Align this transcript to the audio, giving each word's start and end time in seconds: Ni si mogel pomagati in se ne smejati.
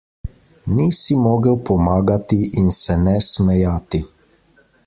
Ni 0.77 0.85
si 0.99 1.17
mogel 1.25 1.59
pomagati 1.71 2.41
in 2.63 2.73
se 2.81 2.99
ne 3.07 3.17
smejati. 3.31 4.05